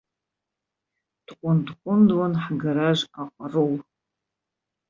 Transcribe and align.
Дҟәындҟәындуан 1.25 2.33
ҳгараж 2.43 2.99
аҟарул. 3.21 3.73